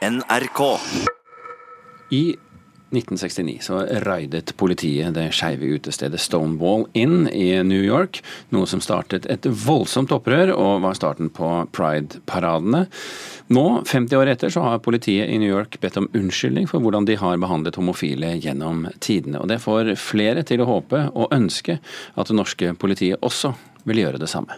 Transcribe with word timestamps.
NRK. 0.00 0.80
I 2.10 2.36
1969 2.90 3.58
så 3.60 3.82
raidet 4.00 4.54
politiet 4.56 5.12
det 5.14 5.26
skeive 5.36 5.74
utestedet 5.76 6.20
Stonewall 6.24 6.86
Inn 6.96 7.28
i 7.28 7.52
New 7.62 7.82
York, 7.84 8.22
noe 8.48 8.64
som 8.66 8.80
startet 8.80 9.28
et 9.30 9.44
voldsomt 9.44 10.14
opprør 10.16 10.54
og 10.54 10.80
var 10.86 10.96
starten 10.96 11.28
på 11.36 11.50
Pride-paradene. 11.76 12.86
Nå, 13.52 13.66
50 13.84 14.16
år 14.22 14.32
etter, 14.32 14.54
så 14.54 14.64
har 14.64 14.80
politiet 14.80 15.28
i 15.28 15.36
New 15.42 15.52
York 15.52 15.76
bedt 15.84 16.00
om 16.00 16.08
unnskyldning 16.16 16.70
for 16.70 16.80
hvordan 16.80 17.04
de 17.04 17.18
har 17.20 17.36
behandlet 17.44 17.76
homofile 17.76 18.32
gjennom 18.40 18.86
tidene. 19.04 19.44
Og 19.44 19.52
det 19.52 19.60
får 19.60 19.92
flere 20.00 20.46
til 20.48 20.64
å 20.64 20.70
håpe 20.72 21.04
og 21.12 21.36
ønske 21.36 21.76
at 22.16 22.32
det 22.32 22.40
norske 22.40 22.72
politiet 22.80 23.20
også 23.20 23.52
vil 23.84 24.06
gjøre 24.06 24.24
det 24.24 24.32
samme. 24.32 24.56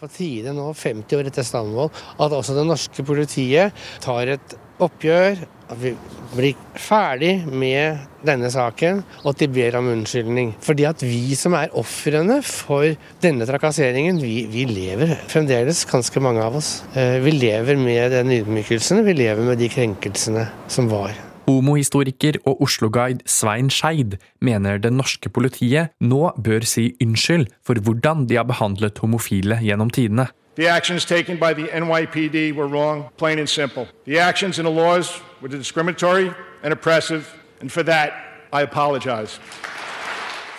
På 0.00 0.08
tide 0.08 0.54
nå, 0.56 0.70
50 0.72 1.18
år 1.18 1.26
etter 1.28 1.44
Stonewall, 1.44 1.90
at 2.16 2.32
også 2.32 2.54
det 2.56 2.62
norske 2.64 3.02
politiet 3.04 3.76
tar 4.00 4.30
et 4.32 4.54
oppgjør. 4.80 5.42
At 5.70 5.76
vi 5.82 5.92
blir 6.32 6.62
ferdig 6.80 7.34
med 7.44 8.00
denne 8.24 8.48
saken, 8.50 9.04
og 9.20 9.28
at 9.34 9.42
de 9.42 9.50
ber 9.52 9.76
om 9.76 9.92
unnskyldning. 9.92 10.54
Fordi 10.64 10.88
at 10.88 11.04
vi 11.04 11.36
som 11.36 11.52
er 11.58 11.76
ofrene 11.76 12.40
for 12.40 12.88
denne 13.20 13.44
trakasseringen, 13.46 14.24
vi, 14.24 14.46
vi, 14.48 14.64
lever 14.72 15.18
fremdeles, 15.28 15.84
ganske 15.92 16.24
mange 16.24 16.48
av 16.48 16.56
oss. 16.62 16.78
Eh, 16.96 17.20
vi 17.20 17.36
lever 17.36 17.76
med 17.76 18.16
den 18.16 18.32
ydmykelsen, 18.40 19.04
vi 19.04 19.20
lever 19.20 19.52
med 19.52 19.60
de 19.60 19.68
krenkelsene 19.68 20.48
som 20.72 20.88
var. 20.88 21.12
Homohistoriker 21.50 22.38
og 22.46 22.62
Oslo-guide 22.62 23.26
Svein 23.26 23.70
Skeid 23.70 24.16
mener 24.40 24.78
det 24.78 24.92
norske 24.92 25.28
politiet 25.28 25.90
nå 26.00 26.30
bør 26.44 26.66
si 26.66 26.90
unnskyld 27.02 27.48
for 27.66 27.80
hvordan 27.80 28.26
de 28.28 28.38
har 28.38 28.46
behandlet 28.48 28.98
homofile 29.02 29.58
gjennom 29.62 29.90
tidene. 29.90 30.28
The 30.56 30.68
actions 30.68 31.04
taken 31.04 31.38
by 31.38 31.54
the 31.54 31.68
NYPD 31.72 32.52
were 32.56 32.68
wrong, 32.68 33.04
plain 33.16 33.38
and 33.38 33.48
simple. 33.48 33.86
The 34.06 34.18
actions 34.18 34.58
and 34.58 34.66
the 34.66 34.74
laws 34.74 35.22
were 35.40 35.48
discriminatory 35.48 36.30
and 36.62 36.72
oppressive, 36.72 37.24
and 37.60 37.72
for 37.72 37.82
that, 37.82 38.10
I 38.52 38.62
apologize. 38.62 39.40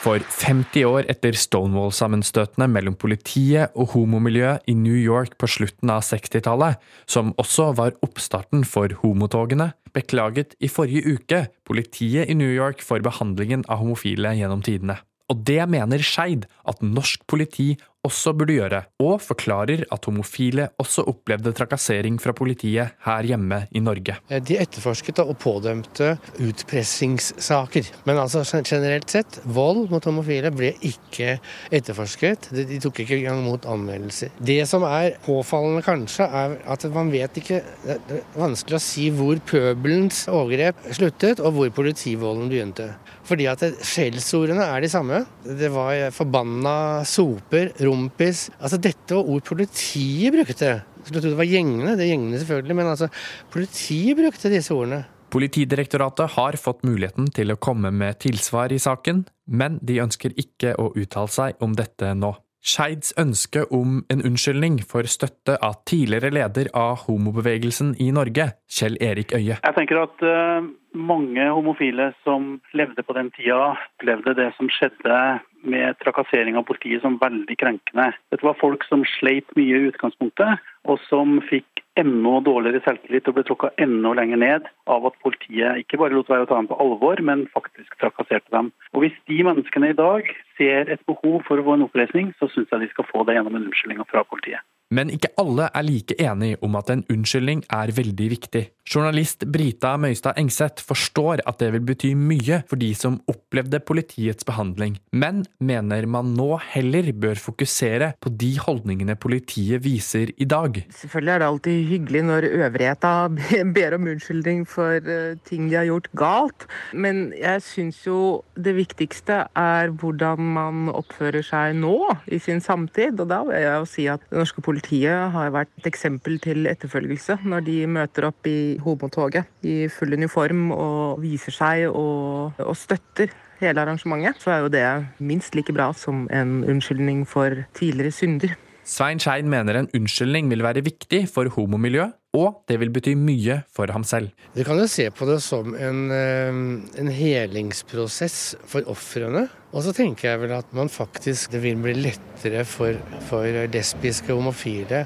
For 0.01 0.17
50 0.17 0.81
år 0.89 1.05
etter 1.13 1.35
Stonewall-sammenstøtene 1.37 2.65
mellom 2.73 2.95
politiet 2.97 3.69
og 3.77 3.91
homomiljøet 3.93 4.65
i 4.71 4.73
New 4.73 4.97
York 4.97 5.35
på 5.37 5.45
slutten 5.53 5.91
av 5.93 6.01
60-tallet, 6.07 6.79
som 7.05 7.35
også 7.41 7.67
var 7.77 7.93
oppstarten 8.01 8.65
for 8.65 8.89
homotogene, 9.03 9.69
beklaget 9.93 10.55
i 10.57 10.71
forrige 10.73 11.19
uke 11.19 11.43
politiet 11.69 12.33
i 12.33 12.37
New 12.39 12.49
York 12.49 12.81
for 12.81 13.03
behandlingen 13.05 13.61
av 13.69 13.83
homofile 13.83 14.33
gjennom 14.39 14.65
tidene. 14.65 14.97
Og 15.29 15.45
det 15.47 15.61
mener 15.69 16.01
Skeid 16.01 16.49
at 16.67 16.81
norsk 16.81 17.21
politi 17.29 17.75
også 18.07 18.33
burde 18.33 18.55
gjøre, 18.55 18.81
og 19.03 19.21
forklarer 19.21 19.83
at 19.93 20.07
homofile 20.09 20.67
også 20.81 21.03
opplevde 21.09 21.53
trakassering 21.57 22.17
fra 22.21 22.33
politiet 22.37 22.95
her 23.05 23.27
hjemme 23.29 23.61
i 23.77 23.81
Norge. 23.83 24.15
De 24.47 24.57
etterforsket 24.57 25.21
og 25.23 25.35
pådømte 25.41 26.15
utpressingssaker. 26.41 27.91
Men 28.09 28.21
altså 28.23 28.43
generelt 28.65 29.13
sett, 29.13 29.39
vold 29.45 29.91
mot 29.93 30.05
homofile 30.09 30.49
ble 30.55 30.73
ikke 30.87 31.35
etterforsket. 31.71 32.49
De 32.55 32.79
tok 32.81 33.03
ikke 33.03 33.19
engang 33.19 33.43
mot 33.45 33.69
anmeldelser. 33.69 34.33
Det 34.41 34.63
som 34.69 34.85
er 34.87 35.19
påfallende 35.25 35.85
kanskje, 35.85 36.25
er 36.25 36.57
at 36.73 36.87
man 36.93 37.11
vet 37.13 37.37
ikke 37.37 37.61
Det 37.85 38.17
er 38.17 38.23
vanskelig 38.39 38.77
å 38.77 38.83
si 38.83 39.07
hvor 39.13 39.39
pøbelens 39.45 40.25
overgrep 40.31 40.79
sluttet, 40.95 41.41
og 41.41 41.53
hvor 41.55 41.73
politivolden 41.75 42.49
begynte. 42.49 42.91
Fordi 43.27 43.47
at 43.51 43.63
skjellsordene 43.85 44.65
er 44.65 44.83
de 44.83 44.89
samme. 44.91 45.21
Det 45.45 45.69
var 45.73 46.09
forbanna 46.15 46.75
soper, 47.07 47.71
rompis 47.85 48.47
Altså 48.57 48.79
dette 48.81 49.15
var 49.17 49.29
ord 49.29 49.45
politiet 49.45 50.33
brukte. 50.33 50.73
Skulle 51.05 51.23
tro 51.23 51.31
det 51.33 51.39
var 51.39 51.49
gjengene, 51.49 51.95
det 51.97 52.05
er 52.05 52.13
gjengene 52.13 52.41
selvfølgelig, 52.41 52.77
men 52.77 52.91
altså 52.91 53.09
politiet 53.53 54.19
brukte 54.19 54.51
disse 54.53 54.73
ordene. 54.75 55.03
Politidirektoratet 55.31 56.33
har 56.35 56.57
fått 56.59 56.83
muligheten 56.83 57.29
til 57.31 57.53
å 57.53 57.59
komme 57.61 57.93
med 57.95 58.19
tilsvar 58.19 58.73
i 58.75 58.79
saken, 58.81 59.23
men 59.47 59.79
de 59.81 60.01
ønsker 60.03 60.35
ikke 60.39 60.75
å 60.75 60.91
uttale 60.99 61.31
seg 61.31 61.63
om 61.63 61.77
dette 61.77 62.11
nå. 62.19 62.33
Skeids 62.61 63.15
ønske 63.17 63.63
om 63.73 64.03
en 64.13 64.21
unnskyldning 64.21 64.83
for 64.85 65.07
støtte 65.09 65.55
av 65.65 65.79
tidligere 65.89 66.29
leder 66.35 66.67
av 66.77 67.07
homobevegelsen 67.07 67.95
i 68.03 68.11
Norge, 68.13 68.51
Kjell 68.69 68.99
Erik 69.01 69.33
Øie. 69.33 69.57
Jeg 69.57 69.77
tenker 69.79 70.03
at 70.03 70.21
uh, 70.21 70.67
mange 70.93 71.45
homofile 71.49 72.11
som 72.25 72.59
levde 72.77 73.03
på 73.03 73.15
den 73.17 73.31
tida, 73.35 73.75
opplevde 73.97 74.35
det 74.37 74.49
som 74.57 74.69
skjedde 74.71 75.17
med 75.61 75.97
trakassering 76.01 76.57
av 76.57 76.65
politiet 76.67 77.03
som 77.03 77.19
veldig 77.21 77.57
krenkende. 77.59 78.11
Dette 78.33 78.45
var 78.45 78.57
folk 78.59 78.83
som 78.89 79.05
sleit 79.17 79.49
mye 79.57 79.77
i 79.77 79.91
utgangspunktet, 79.91 80.61
og 80.89 80.99
som 81.07 81.39
fikk 81.47 81.83
enda 81.99 82.37
dårligere 82.45 82.81
selvtillit 82.85 83.27
og 83.27 83.35
ble 83.35 83.43
tråkka 83.45 83.71
enda 83.83 84.13
lenger 84.17 84.39
ned 84.41 84.67
av 84.89 85.05
at 85.09 85.17
politiet 85.23 85.83
ikke 85.83 85.99
bare 86.01 86.15
lot 86.15 86.31
være 86.31 86.47
å 86.47 86.49
ta 86.49 86.57
dem 86.57 86.69
på 86.71 86.79
alvor, 86.83 87.21
men 87.21 87.45
faktisk 87.53 87.97
trakasserte 88.01 88.51
dem. 88.55 88.71
Og 88.95 89.05
Hvis 89.05 89.17
de 89.29 89.41
menneskene 89.47 89.91
i 89.91 89.97
dag 89.97 90.27
ser 90.57 90.89
et 90.89 91.03
behov 91.09 91.43
for 91.47 91.59
å 91.59 91.65
få 91.67 91.77
en 91.77 91.87
oppreisning, 91.87 92.33
så 92.39 92.49
syns 92.51 92.71
jeg 92.71 92.85
de 92.85 92.91
skal 92.93 93.09
få 93.11 93.25
det 93.27 93.37
gjennom 93.37 93.57
en 93.57 93.67
unnskyldning 93.67 94.05
fra 94.07 94.23
politiet. 94.23 94.63
Men 94.91 95.11
ikke 95.13 95.31
alle 95.39 95.69
er 95.71 95.87
like 95.87 96.17
enige 96.19 96.59
om 96.65 96.75
at 96.75 96.91
en 96.91 97.05
unnskyldning 97.11 97.63
er 97.71 97.93
veldig 97.95 98.27
viktig. 98.33 98.63
Journalist 98.91 99.45
Brita 99.47 99.93
Møystad 100.01 100.35
Engseth 100.41 100.83
forstår 100.83 101.43
at 101.47 101.61
det 101.61 101.69
vil 101.75 101.83
bety 101.85 102.09
mye 102.17 102.57
for 102.67 102.81
de 102.81 102.89
som 102.97 103.19
opplevde 103.31 103.79
politiets 103.87 104.43
behandling, 104.47 104.97
men 105.13 105.45
mener 105.63 106.07
man 106.09 106.33
nå 106.35 106.57
heller 106.73 107.11
bør 107.13 107.39
fokusere 107.39 108.11
på 108.19 108.33
de 108.41 108.49
holdningene 108.59 109.15
politiet 109.15 109.85
viser 109.85 110.33
i 110.35 110.47
dag. 110.49 110.81
Selvfølgelig 110.97 111.33
er 111.35 111.43
det 111.43 111.47
alltid 111.47 111.85
hyggelig 111.91 112.23
når 112.27 112.49
øvrigheta 112.49 113.13
ber 113.77 113.95
om 113.95 114.09
unnskyldning 114.11 114.65
for 114.67 114.97
eh, 114.99 115.37
ting 115.47 115.69
de 115.69 115.79
har 115.79 115.87
gjort 115.87 116.11
galt, 116.17 116.67
men 116.91 117.29
jeg 117.37 117.63
syns 117.63 118.01
jo 118.03 118.41
det 118.59 118.75
viktigste 118.75 119.45
er 119.55 119.93
hvordan 120.01 120.51
man 120.57 120.91
oppfører 120.91 121.45
seg 121.45 121.77
nå, 121.79 121.95
i 122.27 122.41
sin 122.41 122.59
samtid, 122.63 123.21
og 123.21 123.31
da 123.31 123.43
vil 123.47 123.61
jeg 123.61 123.71
jo 123.71 123.89
si 123.93 124.09
at 124.11 124.25
det 124.27 124.41
norske 124.41 124.59
politiet 124.65 124.80
Politiet 124.81 125.29
har 125.35 125.51
vært 125.53 125.69
et 125.77 125.87
eksempel 125.91 126.39
til 126.41 126.65
etterfølgelse 126.65 127.35
når 127.45 127.65
de 127.67 127.75
møter 127.85 128.25
opp 128.31 128.47
i 128.49 128.79
homotoget 128.81 129.45
i 129.61 129.85
full 129.93 130.15
uniform 130.17 130.71
og 130.73 131.21
viser 131.21 131.53
seg 131.53 131.83
og, 131.91 132.57
og 132.57 132.73
støtter 132.77 133.29
hele 133.61 133.83
arrangementet, 133.83 134.41
så 134.41 134.55
er 134.55 134.63
jo 134.63 134.71
det 134.73 134.85
minst 135.21 135.53
like 135.53 135.73
bra 135.75 135.91
som 135.93 136.25
en 136.33 136.63
unnskyldning 136.65 137.27
for 137.29 137.61
tidligere 137.77 138.15
synder. 138.15 138.55
Svein 138.81 139.21
Skein 139.21 139.51
mener 139.53 139.77
en 139.77 139.91
unnskyldning 139.93 140.49
vil 140.49 140.65
være 140.65 140.81
viktig 140.81 141.27
for 141.29 141.45
homomiljøet, 141.53 142.17
og 142.31 142.61
det 142.69 142.77
vil 142.79 142.91
bety 142.95 143.11
mye 143.19 143.57
for 143.75 143.91
ham 143.91 144.05
selv. 144.07 144.31
Du 144.55 144.61
kan 144.63 144.79
jo 144.79 144.87
se 144.87 145.09
på 145.11 145.25
det 145.27 145.41
som 145.43 145.73
en, 145.75 145.99
eh, 146.15 146.59
en 147.01 147.11
helingsprosess 147.11 148.55
for 148.63 148.87
ofrene. 148.87 149.49
Og 149.73 149.83
så 149.83 149.91
tenker 149.95 150.29
jeg 150.29 150.39
vel 150.39 150.51
at 150.51 150.73
man 150.73 150.89
faktisk 150.89 151.51
Det 151.51 151.61
vil 151.61 151.75
bli 151.75 151.93
lettere 151.93 152.63
for, 152.65 152.95
for 153.27 153.43
lesbiske 153.43 154.31
homofile 154.31 155.05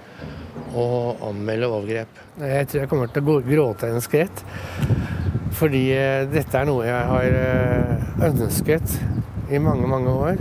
å 0.74 1.16
anmelde 1.30 1.70
overgrep. 1.70 2.22
Jeg 2.40 2.68
tror 2.68 2.82
jeg 2.82 2.90
kommer 2.90 3.08
til 3.08 3.24
å 3.24 3.42
gråte 3.42 3.90
en 3.90 4.02
skvett. 4.02 4.46
Fordi 5.56 5.84
eh, 5.96 6.28
dette 6.30 6.60
er 6.60 6.70
noe 6.70 6.86
jeg 6.86 7.10
har 7.10 7.40
eh, 7.42 8.06
ønsket 8.30 9.00
i 9.50 9.58
mange, 9.58 9.88
mange 9.90 10.14
år 10.14 10.38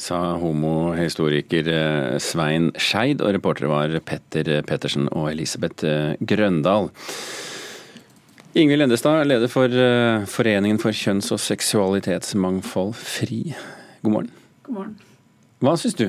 sa 0.00 0.18
homohistoriker 0.42 1.68
eh, 1.70 2.18
Svein 2.22 2.72
Skeid, 2.80 3.22
og 3.22 3.34
reportere 3.36 3.70
var 3.70 3.94
Petter 4.06 4.60
Pettersen 4.66 5.08
og 5.12 5.30
Elisabeth 5.32 5.86
eh, 5.86 6.14
Grøndal. 6.20 6.90
Ingvild 8.54 8.86
Endestad, 8.86 9.24
leder 9.26 9.50
for 9.50 9.70
eh, 9.70 10.26
Foreningen 10.30 10.78
for 10.82 10.94
kjønns- 10.94 11.32
og 11.34 11.42
seksualitetsmangfold 11.42 12.94
FRI. 12.98 13.42
God 14.02 14.16
morgen. 14.16 14.30
God 14.66 14.78
morgen. 14.78 14.94
Hva 15.64 15.76
syns 15.80 15.98
du? 15.98 16.08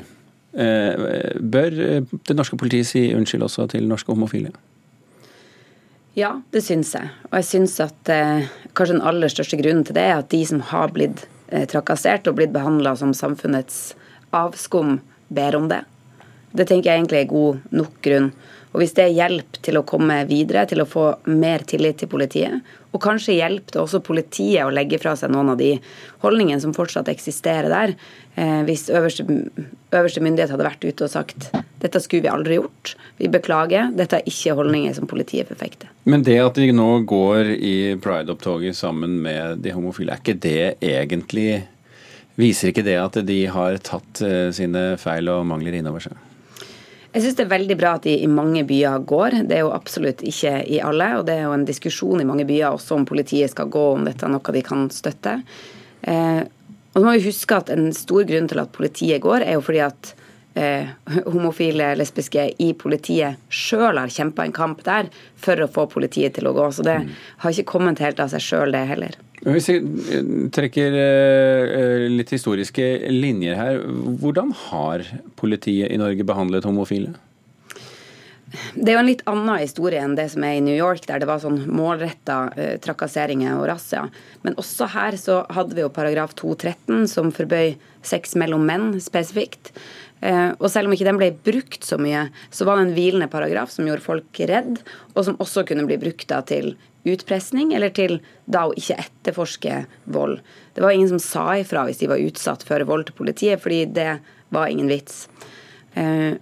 Bør 0.56 1.74
det 1.76 2.36
norske 2.38 2.56
politiet 2.56 2.88
si 2.88 3.10
unnskyld 3.12 3.44
også 3.44 3.66
til 3.74 3.90
norske 3.92 4.14
homofile? 4.14 4.54
Ja, 6.16 6.38
det 6.56 6.64
syns 6.64 6.94
jeg. 6.96 7.10
Og 7.28 7.40
jeg 7.42 7.48
syns 7.50 7.76
at 7.84 8.12
eh, 8.12 8.48
kanskje 8.72 8.96
den 8.96 9.04
aller 9.04 9.32
største 9.32 9.60
grunnen 9.60 9.84
til 9.84 9.98
det 9.98 10.06
er 10.08 10.22
at 10.22 10.30
de 10.32 10.40
som 10.48 10.62
har 10.72 10.94
blitt 10.96 11.26
trakassert 11.72 12.28
og 12.30 12.40
blitt 12.40 12.54
behandla 12.56 12.96
som 12.98 13.14
samfunnets 13.14 13.94
avskum, 14.36 15.00
ber 15.28 15.56
om 15.58 15.70
det. 15.72 15.84
Det 16.56 16.68
tenker 16.70 16.92
jeg 16.92 17.02
egentlig 17.02 17.22
er 17.22 17.32
god 17.32 17.64
nok 17.76 17.96
grunn. 18.06 18.30
Og 18.76 18.82
hvis 18.82 18.92
det 18.98 19.06
er 19.06 19.14
hjelp 19.16 19.56
til 19.64 19.78
å 19.80 19.86
komme 19.88 20.18
videre, 20.28 20.66
til 20.68 20.84
å 20.84 20.88
få 20.90 21.06
mer 21.32 21.64
tillit 21.64 22.02
til 22.02 22.10
politiet, 22.12 22.74
og 22.92 23.00
kanskje 23.04 23.38
hjelp 23.38 23.72
til 23.72 23.86
også 23.86 24.02
politiet 24.04 24.66
å 24.66 24.74
legge 24.74 25.00
fra 25.00 25.14
seg 25.16 25.32
noen 25.32 25.54
av 25.54 25.60
de 25.60 25.78
holdningene 26.24 26.60
som 26.60 26.74
fortsatt 26.76 27.08
eksisterer 27.12 27.72
der, 27.72 27.94
eh, 28.36 28.64
hvis 28.68 28.90
øverste, 28.92 29.24
øverste 29.96 30.24
myndighet 30.24 30.52
hadde 30.52 30.68
vært 30.68 30.84
ute 30.84 31.08
og 31.08 31.14
sagt 31.14 31.48
dette 31.80 32.02
skulle 32.04 32.26
vi 32.26 32.34
aldri 32.34 32.58
gjort, 32.58 32.96
vi 33.20 33.32
beklager, 33.32 33.96
dette 33.96 34.20
er 34.20 34.28
ikke 34.28 34.58
holdninger 34.60 34.96
som 34.98 35.08
politiet 35.08 35.48
forfekter. 35.48 35.88
Men 36.04 36.24
det 36.28 36.40
at 36.44 36.60
de 36.60 36.68
nå 36.76 36.90
går 37.08 37.56
i 37.56 37.96
pride-opptoget 38.04 38.76
sammen 38.76 39.22
med 39.24 39.64
de 39.64 39.72
homofile, 39.72 40.18
er 40.18 40.24
ikke 40.24 40.40
det 40.44 40.76
egentlig 40.84 41.64
Viser 42.36 42.74
ikke 42.74 42.84
det 42.84 42.98
at 43.00 43.16
de 43.24 43.38
har 43.48 43.78
tatt 43.80 44.20
eh, 44.20 44.50
sine 44.52 44.98
feil 45.00 45.30
og 45.32 45.46
mangler 45.48 45.78
innover 45.78 46.04
seg? 46.04 46.18
Jeg 47.16 47.24
syns 47.24 47.38
det 47.38 47.46
er 47.46 47.54
veldig 47.54 47.76
bra 47.80 47.94
at 47.96 48.04
de 48.04 48.12
i 48.26 48.28
mange 48.28 48.66
byer 48.68 49.06
går. 49.08 49.38
Det 49.48 49.56
er 49.56 49.62
jo 49.64 49.72
absolutt 49.72 50.20
ikke 50.28 50.58
i 50.68 50.82
alle. 50.84 51.14
Og 51.16 51.24
det 51.30 51.38
er 51.38 51.46
jo 51.46 51.54
en 51.56 51.64
diskusjon 51.64 52.20
i 52.20 52.28
mange 52.28 52.44
byer 52.48 52.76
også 52.76 52.98
om 52.98 53.06
politiet 53.08 53.54
skal 53.54 53.70
gå, 53.72 53.84
om 53.96 54.04
dette 54.04 54.28
er 54.28 54.34
noe 54.34 54.56
de 54.56 54.64
kan 54.66 54.90
støtte. 54.92 55.38
Eh, 56.04 56.42
og 56.92 57.00
så 57.00 57.06
må 57.06 57.14
vi 57.16 57.24
huske 57.30 57.56
at 57.56 57.72
En 57.72 57.88
stor 57.96 58.28
grunn 58.28 58.52
til 58.52 58.60
at 58.60 58.76
politiet 58.76 59.24
går, 59.24 59.48
er 59.48 59.56
jo 59.56 59.64
fordi 59.64 59.80
at 59.88 60.12
eh, 60.56 60.90
homofile, 61.28 61.94
lesbiske 62.00 62.48
i 62.64 62.72
politiet 62.78 63.42
sjøl 63.50 64.00
har 64.00 64.12
kjempa 64.12 64.46
en 64.46 64.56
kamp 64.56 64.84
der 64.88 65.12
for 65.42 65.62
å 65.62 65.70
få 65.72 65.88
politiet 65.92 66.38
til 66.38 66.50
å 66.50 66.56
gå. 66.56 66.70
Så 66.72 66.86
det 66.88 66.98
har 67.06 67.54
ikke 67.54 67.72
kommet 67.76 68.04
helt 68.04 68.22
av 68.24 68.32
seg 68.34 68.44
sjøl, 68.44 68.76
det 68.76 68.86
heller. 68.90 69.20
Hvis 69.46 69.70
vi 69.70 69.78
trekker 70.56 70.96
eh, 70.98 72.08
litt 72.10 72.32
historiske 72.34 72.88
linjer 73.14 73.60
her, 73.60 73.84
hvordan 74.22 74.56
har 74.70 75.06
politiet 75.38 75.92
i 75.92 76.02
Norge 76.02 76.26
behandlet 76.26 76.66
homofile? 76.66 77.14
Det 78.76 78.92
er 78.92 78.96
jo 78.96 79.02
en 79.02 79.10
litt 79.10 79.24
annen 79.30 79.60
historie 79.60 80.02
enn 80.02 80.16
det 80.18 80.28
som 80.34 80.44
er 80.46 80.58
i 80.58 80.64
New 80.64 80.76
York, 80.76 81.06
der 81.10 81.22
det 81.22 81.28
var 81.30 81.42
sånn 81.44 81.64
målretta 81.76 82.38
eh, 82.56 82.76
trakasseringer 82.82 83.58
og 83.58 83.68
razzia. 83.72 84.06
Men 84.46 84.58
også 84.62 84.90
her 84.94 85.18
så 85.20 85.42
hadde 85.56 85.78
vi 85.78 85.84
jo 85.84 85.92
paragraf 85.94 86.36
213 86.40 87.08
som 87.12 87.34
forbøy 87.36 87.76
sex 88.06 88.36
mellom 88.40 88.66
menn 88.68 88.94
spesifikt. 89.04 89.74
Eh, 90.26 90.52
og 90.58 90.70
selv 90.74 90.90
om 90.90 90.96
ikke 90.96 91.06
den 91.06 91.20
ble 91.22 91.30
brukt 91.46 91.86
så 91.86 92.00
mye, 92.02 92.28
så 92.50 92.66
var 92.66 92.80
det 92.80 92.88
en 92.88 92.96
hvilende 92.98 93.30
paragraf 93.32 93.74
som 93.74 93.86
gjorde 93.86 94.06
folk 94.06 94.42
redd, 94.50 94.80
og 95.14 95.28
som 95.28 95.38
også 95.44 95.66
kunne 95.70 95.86
bli 95.86 96.00
brukt 96.02 96.28
da 96.32 96.42
til 96.48 96.74
utpressing, 97.06 97.76
eller 97.78 97.94
til 97.94 98.18
da 98.50 98.64
å 98.66 98.74
ikke 98.74 98.98
etterforske 99.04 99.84
vold. 100.16 100.40
Det 100.74 100.82
var 100.82 100.96
ingen 100.96 101.14
som 101.14 101.22
sa 101.22 101.46
ifra 101.62 101.86
hvis 101.86 102.02
de 102.02 102.10
var 102.10 102.24
utsatt 102.24 102.66
for 102.66 102.82
vold 102.90 103.10
til 103.10 103.20
politiet, 103.20 103.62
fordi 103.62 103.84
det 103.94 104.16
var 104.56 104.74
ingen 104.74 104.90
vits. 104.90 105.28
Eh, 105.94 106.42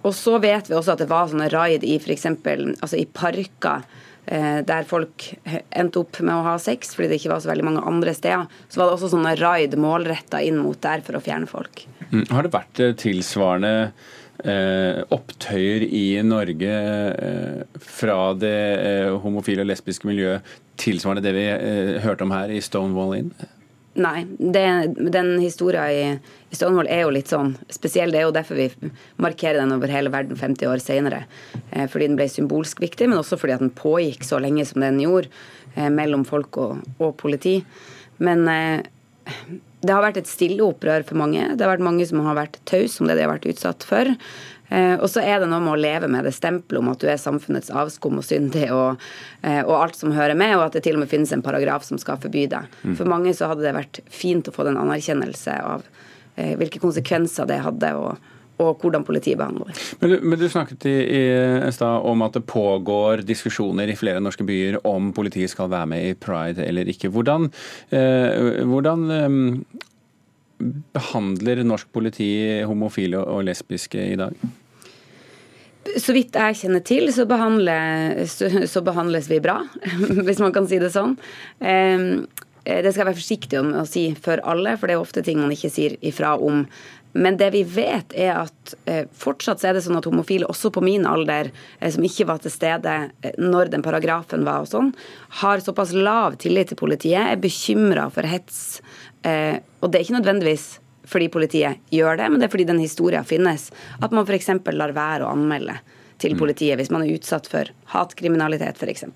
og 0.00 0.14
så 0.16 0.38
vet 0.40 0.70
vi 0.70 0.74
også 0.74 0.96
at 0.96 1.02
det 1.04 1.10
var 1.10 1.28
sånne 1.30 1.50
raid 1.52 1.84
i 1.86 1.98
f.eks. 2.00 2.26
Altså 2.26 2.96
i 2.96 3.04
parker 3.04 3.84
eh, 4.24 4.60
der 4.66 4.88
folk 4.88 5.28
endte 5.44 6.00
opp 6.00 6.22
med 6.24 6.34
å 6.34 6.46
ha 6.48 6.58
sex 6.58 6.96
fordi 6.96 7.12
det 7.12 7.20
ikke 7.20 7.34
var 7.34 7.44
så 7.44 7.52
veldig 7.52 7.68
mange 7.68 7.86
andre 7.86 8.16
steder. 8.16 8.48
Så 8.66 8.80
var 8.80 8.88
det 8.88 8.96
også 8.96 9.12
sånne 9.12 9.36
raid 9.38 9.76
målretta 9.78 10.40
inn 10.42 10.58
mot 10.64 10.80
der 10.82 11.04
for 11.04 11.20
å 11.20 11.24
fjerne 11.24 11.50
folk. 11.50 11.84
Mm. 12.10 12.24
Har 12.30 12.46
det 12.46 12.54
vært 12.54 12.82
eh, 12.82 12.96
tilsvarende 12.98 13.74
eh, 14.44 15.02
opptøyer 15.14 15.86
i 15.86 16.04
Norge 16.26 16.74
eh, 16.74 17.78
fra 17.84 18.18
det 18.38 18.58
eh, 18.80 19.14
homofile 19.22 19.64
og 19.64 19.70
lesbiske 19.70 20.10
miljøet 20.10 20.58
tilsvarende 20.80 21.24
det 21.24 21.36
vi 21.36 21.46
eh, 21.52 21.96
hørte 22.04 22.26
om 22.26 22.34
her 22.34 22.52
i 22.52 22.60
Stonewall 22.64 23.18
Inn? 23.18 23.32
Nei. 24.00 24.24
Det, 24.38 24.64
den 25.12 25.32
historia 25.42 25.88
i, 25.92 26.02
i, 26.14 26.56
Stonewall 26.56 26.88
er 26.90 27.04
jo 27.04 27.14
litt 27.14 27.30
sånn 27.32 27.56
spesiell. 27.72 28.12
Det 28.14 28.20
er 28.20 28.28
jo 28.28 28.34
derfor 28.34 28.58
vi 28.60 28.68
markerer 29.20 29.58
den 29.60 29.74
over 29.74 29.90
hele 29.90 30.12
verden 30.14 30.38
50 30.38 30.70
år 30.70 30.82
senere. 30.82 31.24
Eh, 31.70 31.88
fordi 31.90 32.10
den 32.10 32.18
ble 32.20 32.28
symbolsk 32.30 32.82
viktig, 32.82 33.10
men 33.10 33.20
også 33.20 33.38
fordi 33.40 33.58
den 33.60 33.74
pågikk 33.74 34.24
så 34.26 34.38
lenge 34.42 34.66
som 34.68 34.84
den 34.84 35.02
gjorde 35.02 35.32
eh, 35.74 35.90
mellom 35.92 36.24
folk 36.28 36.60
og, 36.62 36.78
og 37.02 37.16
politi. 37.20 37.58
Men 38.22 38.46
eh, 38.52 38.86
det 39.80 39.92
har 39.94 40.04
vært 40.04 40.20
et 40.20 40.28
stille 40.28 40.64
opprør 40.64 41.04
for 41.08 41.16
mange. 41.20 41.42
Det 41.56 41.64
har 41.64 41.72
vært 41.72 41.84
mange 41.84 42.06
som 42.08 42.20
har 42.26 42.36
vært 42.36 42.58
tause 42.68 43.00
om 43.00 43.08
det 43.08 43.16
de 43.16 43.24
har 43.24 43.32
vært 43.32 43.48
utsatt 43.48 43.86
for. 43.88 44.10
Eh, 44.70 44.94
og 45.00 45.08
så 45.10 45.22
er 45.26 45.40
det 45.42 45.48
noe 45.50 45.62
med 45.64 45.72
å 45.72 45.80
leve 45.80 46.10
med 46.10 46.26
det 46.28 46.34
stempelet 46.36 46.78
om 46.78 46.90
at 46.92 47.00
du 47.02 47.08
er 47.10 47.18
samfunnets 47.18 47.72
avskum 47.74 48.20
og 48.20 48.26
syndig 48.26 48.68
og, 48.70 49.00
eh, 49.42 49.62
og, 49.64 49.72
alt 49.80 49.98
som 49.98 50.12
hører 50.14 50.38
med, 50.38 50.54
og 50.58 50.68
at 50.68 50.76
det 50.76 50.84
til 50.86 50.98
og 50.98 51.02
med 51.02 51.10
finnes 51.10 51.32
en 51.34 51.42
paragraf 51.42 51.86
som 51.88 51.98
skal 51.98 52.20
forby 52.22 52.44
det. 52.52 52.62
Mm. 52.84 52.94
For 53.00 53.10
mange 53.10 53.34
så 53.34 53.48
hadde 53.50 53.66
det 53.66 53.74
vært 53.74 54.02
fint 54.06 54.46
å 54.46 54.54
få 54.54 54.68
den 54.68 54.78
anerkjennelse 54.78 55.56
av 55.64 55.88
eh, 56.36 56.54
hvilke 56.60 56.82
konsekvenser 56.82 57.48
det 57.50 57.58
hadde. 57.64 57.94
og 57.98 58.30
og 58.60 58.82
hvordan 58.82 59.04
politiet 59.06 59.38
behandler 59.40 59.70
det. 59.70 59.76
Men 60.00 60.12
du, 60.12 60.16
men 60.22 60.40
du 60.40 60.46
snakket 60.52 60.86
i, 60.90 60.96
i 61.64 61.72
stad 61.74 62.06
om 62.06 62.24
at 62.26 62.36
det 62.36 62.44
pågår 62.50 63.24
diskusjoner 63.26 63.90
i 63.90 63.98
flere 63.98 64.22
norske 64.22 64.46
byer 64.46 64.80
om 64.88 65.12
politiet 65.16 65.52
skal 65.52 65.70
være 65.72 65.90
med 65.94 66.08
i 66.10 66.16
pride 66.18 66.64
eller 66.66 66.88
ikke. 66.92 67.10
Hvordan, 67.14 67.48
eh, 67.96 68.62
hvordan 68.68 69.06
eh, 69.16 69.38
behandler 70.96 71.64
norsk 71.64 71.88
politi 71.92 72.32
homofile 72.68 73.22
og 73.24 73.46
lesbiske 73.48 74.10
i 74.12 74.18
dag? 74.20 74.36
Så 75.98 76.12
vidt 76.14 76.36
jeg 76.36 76.58
kjenner 76.60 76.82
til, 76.84 77.08
så, 77.10 77.24
så, 78.68 78.82
behandles 78.84 79.30
vi 79.30 79.40
bra, 79.42 79.62
hvis 80.26 80.42
man 80.42 80.52
kan 80.54 80.68
si 80.68 80.78
det 80.78 80.92
sånn. 80.94 81.16
Ehm, 81.64 82.26
det 82.64 82.92
skal 82.92 83.02
jeg 83.02 83.08
være 83.08 83.18
forsiktig 83.18 83.58
om 83.58 83.70
å 83.80 83.86
si 83.88 84.10
for 84.20 84.42
alle, 84.46 84.76
for 84.78 84.86
det 84.86 84.96
er 84.96 85.02
ofte 85.02 85.24
ting 85.24 85.40
man 85.40 85.54
ikke 85.54 85.72
sier 85.72 85.96
ifra 86.04 86.36
om. 86.36 86.66
Men 87.12 87.36
det 87.36 87.50
vi 87.50 87.62
vet, 87.66 88.12
er 88.14 88.36
at 88.44 88.74
eh, 88.86 89.06
fortsatt 89.18 89.64
er 89.66 89.74
det 89.74 89.82
sånn 89.84 89.98
at 89.98 90.06
homofile, 90.06 90.46
også 90.50 90.70
på 90.74 90.82
min 90.84 91.06
alder, 91.08 91.50
eh, 91.80 91.90
som 91.90 92.04
ikke 92.06 92.28
var 92.28 92.42
til 92.42 92.54
stede 92.54 92.96
eh, 93.22 93.38
når 93.40 93.72
den 93.72 93.82
paragrafen 93.82 94.46
var 94.46 94.62
og 94.64 94.70
sånn, 94.70 94.92
har 95.42 95.64
såpass 95.64 95.94
lav 95.96 96.38
tillit 96.42 96.70
til 96.70 96.78
politiet, 96.80 97.24
er 97.24 97.40
bekymra 97.40 98.08
for 98.14 98.28
hets. 98.28 98.80
og 99.20 99.90
det 99.90 99.98
er 99.98 100.04
ikke 100.04 100.16
nødvendigvis 100.16 100.66
fordi 101.10 101.26
politiet 101.28 101.80
gjør 101.92 102.16
det, 102.16 102.28
men 102.30 102.40
det 102.40 102.46
er 102.46 102.52
fordi 102.52 102.68
den 102.68 102.80
historien 102.80 103.26
finnes. 103.26 103.68
At 104.00 104.14
man 104.14 104.24
f.eks. 104.24 104.48
lar 104.72 104.94
være 104.96 105.26
å 105.26 105.32
anmelde 105.34 105.76
til 106.20 106.36
mm. 106.36 106.40
politiet 106.40 106.80
hvis 106.80 106.92
man 106.94 107.04
er 107.04 107.16
utsatt 107.16 107.48
for 107.50 107.70
hatkriminalitet 107.94 108.80
f.eks. 108.80 109.06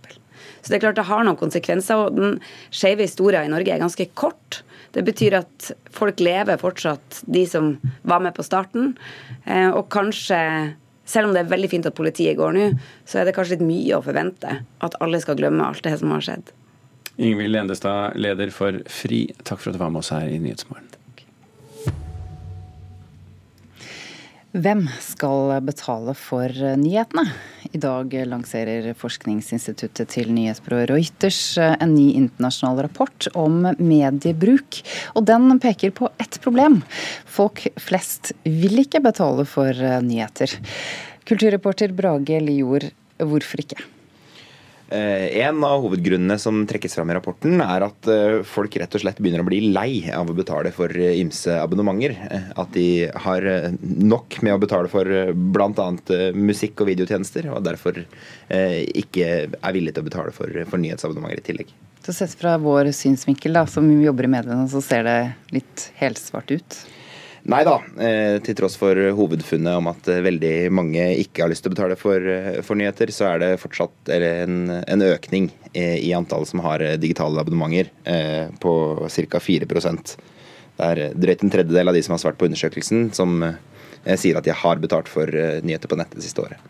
Så 0.61 0.73
det 0.73 0.79
er 0.79 0.85
klart 0.87 0.99
det 0.99 1.09
har 1.09 1.25
noen 1.27 1.41
konsekvenser. 1.41 2.07
Og 2.07 2.17
den 2.17 2.39
skeive 2.75 3.05
historien 3.05 3.49
i 3.49 3.53
Norge 3.53 3.75
er 3.75 3.83
ganske 3.83 4.09
kort. 4.19 4.63
Det 4.95 5.05
betyr 5.07 5.41
at 5.43 5.71
folk 5.93 6.23
lever 6.23 6.61
fortsatt, 6.61 7.23
de 7.27 7.45
som 7.51 7.75
var 8.07 8.23
med 8.25 8.37
på 8.37 8.47
starten. 8.47 8.95
Eh, 9.45 9.69
og 9.71 9.89
kanskje, 9.93 10.39
selv 11.05 11.29
om 11.29 11.37
det 11.37 11.45
er 11.45 11.53
veldig 11.53 11.71
fint 11.73 11.89
at 11.91 11.97
politiet 11.99 12.39
går 12.39 12.55
nå, 12.57 12.69
så 13.09 13.21
er 13.21 13.29
det 13.29 13.37
kanskje 13.37 13.59
litt 13.59 13.67
mye 13.67 13.99
å 13.99 14.05
forvente 14.05 14.61
at 14.63 15.01
alle 15.05 15.21
skal 15.23 15.39
glemme 15.41 15.67
alt 15.67 15.85
det 15.85 15.97
som 16.01 16.15
har 16.15 16.25
skjedd. 16.25 16.55
Ingvild 17.15 17.61
Endestad, 17.61 18.17
leder 18.19 18.51
for 18.55 18.81
FRI, 18.91 19.29
takk 19.47 19.61
for 19.61 19.71
at 19.71 19.77
du 19.77 19.83
var 19.83 19.93
med 19.95 20.03
oss 20.03 20.15
her 20.15 20.27
i 20.27 20.41
Nyhetsmorgen. 20.43 21.04
Hvem 24.55 24.85
skal 25.03 25.57
betale 25.67 26.13
for 26.15 26.47
nyhetene? 26.79 27.25
I 27.75 27.79
dag 27.83 28.13
lanserer 28.31 28.93
forskningsinstituttet 28.95 30.13
til 30.13 30.29
nyhetsbyrået 30.31 30.93
Reuters 30.93 31.41
en 31.59 31.97
ny 31.97 32.13
internasjonal 32.21 32.85
rapport 32.87 33.27
om 33.35 33.65
mediebruk. 33.81 34.79
Og 35.19 35.27
den 35.27 35.59
peker 35.59 35.91
på 35.99 36.13
ett 36.23 36.39
problem. 36.45 36.85
Folk 37.27 37.65
flest 37.83 38.31
vil 38.47 38.79
ikke 38.85 39.03
betale 39.03 39.43
for 39.43 39.75
nyheter. 40.07 40.55
Kulturreporter 41.27 41.91
Brage 41.91 42.39
Lior, 42.47 42.87
hvorfor 43.19 43.67
ikke? 43.67 43.83
Eh, 44.93 45.39
en 45.41 45.65
av 45.65 45.81
hovedgrunnene 45.81 46.37
som 46.39 46.59
trekkes 46.69 46.95
fram 46.99 47.09
i 47.11 47.15
rapporten, 47.17 47.57
er 47.65 47.87
at 47.87 48.09
eh, 48.11 48.43
folk 48.45 48.77
rett 48.77 48.93
og 48.95 49.01
slett 49.01 49.21
begynner 49.23 49.41
å 49.41 49.47
bli 49.49 49.63
lei 49.73 50.11
av 50.13 50.29
å 50.29 50.37
betale 50.37 50.75
for 50.77 50.93
eh, 50.93 51.17
ymse 51.23 51.57
abonnementer. 51.57 52.17
At 52.61 52.75
de 52.77 53.09
har 53.25 53.47
nok 53.81 54.39
med 54.45 54.55
å 54.55 54.61
betale 54.61 54.91
for 54.93 55.09
bl.a. 55.33 55.89
musikk 56.37 56.85
og 56.85 56.91
videotjenester, 56.93 57.49
og 57.55 57.65
derfor 57.65 58.03
ikke 58.55 59.29
er 59.49 59.75
villige 59.75 59.97
til 59.97 60.05
å 60.05 60.09
betale 60.11 60.35
for, 60.37 60.61
for 60.69 60.83
nyhetsabonnementer 60.83 61.41
i 61.41 61.47
tillegg. 61.47 61.73
Så 62.05 62.13
sett 62.13 62.35
fra 62.37 62.59
vår 62.61 62.91
synsvinkel, 62.93 63.57
da, 63.57 63.65
som 63.71 63.89
jobber 64.03 64.29
i 64.29 64.35
mediene, 64.37 64.69
så 64.69 64.83
ser 64.85 65.07
det 65.09 65.19
litt 65.57 65.89
helsvart 65.97 66.53
ut? 66.53 66.79
Nei 67.53 67.61
da, 67.67 67.75
eh, 68.01 68.39
til 68.41 68.57
tross 68.57 68.79
for 68.81 68.97
hovedfunnet 68.97 69.77
om 69.77 69.91
at 69.91 70.07
eh, 70.09 70.23
veldig 70.25 70.53
mange 70.73 71.03
ikke 71.21 71.43
har 71.45 71.51
lyst 71.53 71.67
til 71.67 71.75
å 71.75 71.75
betale 71.75 71.97
for, 72.01 72.17
eh, 72.17 72.63
for 72.65 72.81
nyheter, 72.81 73.11
så 73.13 73.27
er 73.35 73.43
det 73.43 73.51
fortsatt 73.61 74.13
en, 74.17 74.71
en, 74.81 75.05
økning 75.05 75.51
i 75.75 76.13
antallet 76.17 76.49
som 76.49 76.63
har 76.65 76.81
digitale 77.03 77.43
abonnementer 77.43 77.89
på 78.63 78.73
ca. 79.11 79.41
4% 79.43 80.13
Det 80.15 80.87
er 80.87 81.01
drøyt 81.19 81.43
en 81.43 81.51
tredjedel 81.51 81.91
av 81.91 81.97
de 81.97 82.03
som 82.07 82.15
har 82.15 82.23
svart 82.23 82.39
på 82.39 82.47
undersøkelsen, 82.47 83.09
som 83.13 83.43
sier 84.07 84.39
at 84.39 84.47
de 84.47 84.55
har 84.55 84.79
betalt 84.79 85.11
for 85.11 85.27
nyheter 85.27 85.91
på 85.91 85.99
nettet 85.99 86.21
det 86.21 86.29
siste 86.29 86.47
året. 86.47 86.63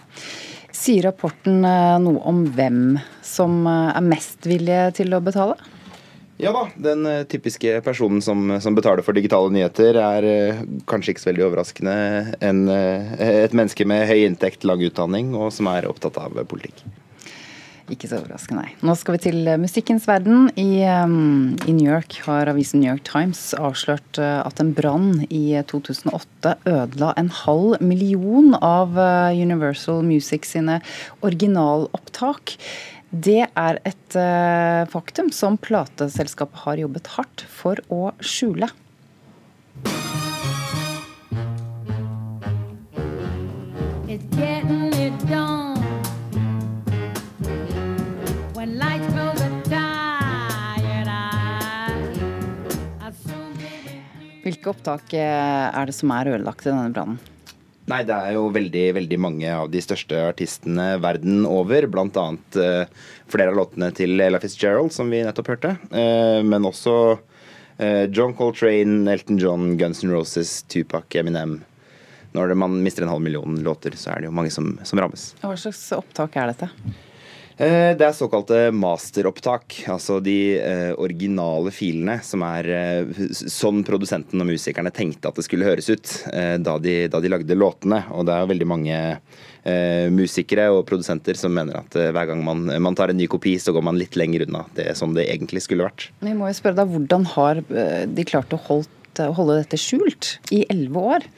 Sier 0.73 1.05
rapporten 1.11 1.61
noe 1.61 2.25
om 2.25 2.47
hvem 2.57 2.97
som 3.23 3.69
er 3.69 4.09
mest 4.09 4.49
villige 4.49 4.89
til 5.03 5.13
å 5.15 5.23
betale? 5.23 5.61
Ja 6.37 6.51
da, 6.53 6.65
den 6.77 7.07
eh, 7.07 7.23
typiske 7.31 7.81
personen 7.81 8.23
som, 8.23 8.49
som, 8.61 8.75
betaler 8.75 9.07
for 9.07 9.15
digitale 9.15 9.53
nyheter, 9.55 9.95
er 9.95 10.27
eh, 10.27 10.65
kanskje 10.91 11.15
ikke 11.15 11.23
så 11.23 11.31
veldig 11.31 11.47
overraskende 11.47 11.95
en, 12.43 12.67
eh, 12.73 13.15
et 13.45 13.55
menneske 13.55 13.87
med 13.87 14.09
høy 14.11 14.25
inntekt, 14.25 14.67
lang 14.67 14.83
utdanning, 14.83 15.31
og 15.39 15.53
som 15.55 15.71
er 15.71 15.87
opptatt 15.87 16.19
av 16.19 16.35
politikk. 16.51 16.83
Ikke 17.93 18.09
så 18.09 18.17
overraskende, 18.17 18.65
nei. 18.65 18.71
Nå 18.81 18.95
skal 18.97 19.15
vi 19.15 19.27
til 19.27 19.51
musikkens 19.61 20.07
verden. 20.09 20.47
I, 20.57 20.81
um, 21.05 21.53
I, 21.69 21.75
New 21.77 21.85
York 21.85 22.17
har 22.25 22.49
avisen 22.49 22.81
New 22.81 22.89
York 22.89 23.05
Times 23.05 23.43
avslørt 23.59 24.17
at 24.17 24.63
en 24.63 24.73
brann 24.75 25.27
i 25.29 25.61
2008 25.69 26.55
ødela 26.65 27.13
en 27.21 27.29
halv 27.45 27.85
million 27.85 28.57
av 28.57 28.97
Universal 29.37 30.01
Music 30.09 30.49
sine 30.49 30.81
originalopptak. 31.21 32.57
Det 33.15 33.45
er 33.47 33.79
et 33.87 34.15
eh, 34.19 34.83
faktum 34.91 35.29
som 35.31 35.55
plateselskapet 35.63 36.65
har 36.65 36.81
jobbet 36.83 37.11
hardt 37.15 37.45
for 37.47 37.79
å 37.95 38.11
skjule. 38.19 38.67
Hvilke 54.45 54.73
opptak 54.75 55.15
eh, 55.15 55.71
er 55.71 55.87
det 55.87 55.95
som 55.95 56.11
er 56.19 56.35
ødelagt 56.35 56.67
i 56.67 56.73
denne 56.73 56.91
brannen? 56.91 57.34
Nei, 57.91 58.01
det 58.09 58.17
er 58.17 58.33
jo 58.39 58.47
veldig 58.53 58.85
veldig 58.97 59.19
mange 59.21 59.51
av 59.53 59.69
de 59.73 59.83
største 59.85 60.17
artistene 60.31 60.95
verden 61.05 61.45
over. 61.45 61.85
Blant 61.93 62.17
annet 62.17 62.57
uh, 62.57 63.11
flere 63.29 63.53
av 63.53 63.59
låtene 63.59 63.91
til 63.97 64.17
Ella 64.25 64.41
Fitzgerald, 64.41 64.95
som 64.95 65.13
vi 65.13 65.21
nettopp 65.27 65.53
hørte. 65.53 65.75
Uh, 65.93 66.41
men 66.47 66.65
også 66.65 66.95
uh, 67.19 68.05
John 68.09 68.33
Coltrane, 68.39 69.03
Elton 69.13 69.41
John, 69.43 69.75
Guns 69.81 70.01
N' 70.05 70.15
Roses, 70.15 70.63
Tupac, 70.73 71.13
Eminem. 71.21 71.59
Når 72.35 72.57
man 72.59 72.81
mister 72.83 73.05
en 73.05 73.13
halv 73.13 73.23
million 73.23 73.61
låter, 73.63 73.95
så 74.01 74.15
er 74.15 74.25
det 74.25 74.31
jo 74.31 74.35
mange 74.35 74.51
som, 74.51 74.73
som 74.83 74.99
rammes. 74.99 75.35
Hva 75.45 75.53
slags 75.61 75.85
opptak 75.95 76.41
er 76.41 76.55
dette? 76.55 76.71
Eh, 77.55 77.93
det 77.95 78.03
er 78.03 78.17
såkalte 78.17 78.59
masteropptak, 78.75 79.77
altså 79.93 80.17
de 80.25 80.57
eh, 80.59 80.91
originale 80.99 81.71
filene 81.75 82.17
som 82.27 82.43
er 82.43 82.67
sånn 83.31 83.85
produsenten 83.87 84.43
og 84.43 84.49
musikerne 84.51 84.91
tenkte 84.95 85.31
at 85.31 85.39
det 85.39 85.47
skulle 85.47 85.69
høres 85.69 85.91
ut 85.93 86.15
da 86.35 86.75
de, 86.83 86.97
da, 87.11 87.21
de, 87.23 87.31
lagde 87.31 87.59
låtene. 87.59 88.03
Og 88.17 88.27
det 88.27 88.35
er 88.35 88.51
veldig 88.51 88.71
mange 88.71 89.01
musikere 90.13 90.67
og 90.75 90.83
produsenter 90.85 91.39
som 91.41 91.55
mener 91.57 91.79
at 91.79 91.95
hver 91.97 92.27
gang 92.29 92.43
man, 92.45 92.67
man, 92.85 92.97
tar 92.99 93.09
en 93.09 93.17
ny 93.17 93.25
kopi, 93.33 93.55
så 93.57 93.73
går 93.73 93.87
man 93.87 93.97
litt 93.97 94.19
lenger 94.21 94.45
unna 94.45 94.67
det 94.77 94.91
som 94.99 95.15
det 95.17 95.25
egentlig 95.33 95.63
skulle 95.65 95.87
vært. 95.87 96.11
Vi 96.21 96.35
må 96.37 96.51
jo 96.51 96.59
spørre 96.59 96.83
deg, 96.83 96.93
Hvordan 96.93 97.25
har 97.33 97.63
de 97.65 98.27
klart 98.29 98.53
å 98.53 98.61
holde 98.61 99.57
dette 99.63 99.81
skjult 99.81 100.35
i 100.53 100.67
elleve 100.69 101.07
år? 101.15 101.29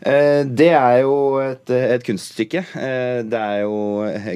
Eh, 0.00 0.42
det 0.48 0.70
er 0.72 1.02
jo 1.02 1.14
et, 1.42 1.70
et, 1.74 2.04
kunststykke. 2.06 2.62
Eh, 2.80 3.20
det 3.28 3.40
er 3.40 3.64
jo, 3.66 3.74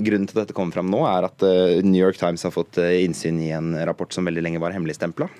grunnen 0.05 0.29
til 0.29 0.37
at 0.37 0.43
dette 0.43 0.57
kommer 0.57 0.77
fram 0.77 0.91
nå, 0.93 1.01
er 1.09 1.29
at 1.29 1.45
eh, 1.47 1.81
New 1.87 2.01
York 2.01 2.19
Times 2.21 2.45
har 2.45 2.53
fått 2.55 2.79
innsyn 2.83 3.41
i 3.41 3.53
en 3.57 3.73
rapport 3.89 4.13
som 4.13 4.29
veldig 4.29 4.45
lenge 4.45 4.61
var 4.63 4.75
hemmeligstempla. 4.77 5.31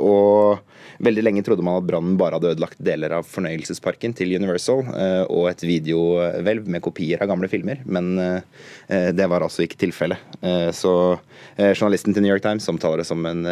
Og 0.00 1.02
veldig 1.04 1.24
lenge 1.24 1.42
trodde 1.44 1.64
man 1.66 1.78
at 1.80 1.88
brannen 1.88 2.16
bare 2.20 2.38
hadde 2.38 2.54
ødelagt 2.54 2.80
deler 2.84 3.18
av 3.18 3.26
fornøyelsesparken 3.28 4.14
til 4.16 4.32
Universal 4.38 4.84
og 5.32 5.48
et 5.50 5.64
videohvelv 5.66 6.70
med 6.72 6.84
kopier 6.84 7.20
av 7.20 7.30
gamle 7.30 7.50
filmer, 7.52 7.82
men 7.84 8.14
det 8.86 9.28
var 9.28 9.44
altså 9.44 9.66
ikke 9.66 9.80
tilfellet. 9.82 10.38
Så 10.76 10.94
journalisten 11.58 12.16
til 12.16 12.24
New 12.24 12.32
York 12.32 12.46
Times 12.46 12.68
omtaler 12.72 13.02
det 13.02 13.08
som 13.10 13.28
en 13.28 13.44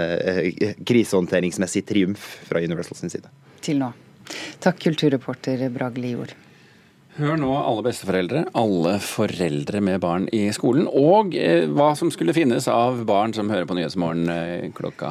krisehåndteringsmessig 0.88 1.84
triumf 1.90 2.30
fra 2.48 2.64
Universal 2.64 3.02
sin 3.02 3.12
side. 3.12 3.32
Til 3.64 3.82
nå. 3.82 3.92
Takk, 4.64 4.80
kulturreporter 4.86 5.68
Bragli 5.74 6.10
Lior. 6.10 6.34
Hør 7.14 7.36
nå, 7.38 7.46
alle 7.54 7.82
besteforeldre, 7.86 8.40
alle 8.58 8.96
foreldre 8.98 9.78
med 9.86 10.00
barn 10.02 10.24
i 10.34 10.48
skolen, 10.50 10.88
og 10.90 11.36
eh, 11.38 11.68
hva 11.70 11.92
som 11.94 12.08
skulle 12.10 12.34
finnes 12.34 12.66
av 12.66 13.04
barn 13.06 13.30
som 13.36 13.52
hører 13.52 13.68
på 13.70 13.76
Nyhetsmorgen 13.78 14.32
eh, 14.32 14.64
klokka 14.74 15.10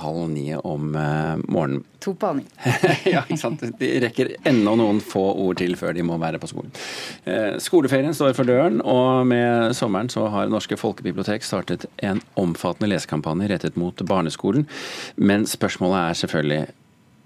halv 0.00 0.24
ni 0.32 0.48
om 0.58 0.96
eh, 0.98 1.36
morgenen. 1.46 1.84
To 2.02 2.16
på 2.18 2.32
ni. 2.40 2.42
ja, 3.14 3.22
ikke 3.22 3.38
sant. 3.38 3.62
De 3.78 3.90
rekker 4.02 4.32
enda 4.42 4.74
noen 4.74 4.98
få 4.98 5.22
ord 5.44 5.60
til 5.60 5.78
før 5.78 5.94
de 5.94 6.02
må 6.08 6.18
være 6.18 6.40
på 6.42 6.50
skolen. 6.50 6.74
Eh, 7.30 7.60
skoleferien 7.62 8.16
står 8.16 8.34
for 8.34 8.50
døren, 8.50 8.80
og 8.82 9.22
med 9.30 9.70
sommeren 9.78 10.10
så 10.10 10.26
har 10.34 10.50
Norske 10.50 10.80
folkebibliotek 10.80 11.46
startet 11.46 11.86
en 12.02 12.18
omfattende 12.34 12.90
lesekampanje 12.90 13.52
rettet 13.54 13.78
mot 13.78 14.02
barneskolen. 14.02 14.66
Men 15.14 15.46
spørsmålet 15.46 16.00
er 16.02 16.20
selvfølgelig 16.24 16.66